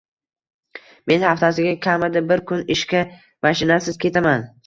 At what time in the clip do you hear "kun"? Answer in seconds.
2.53-2.65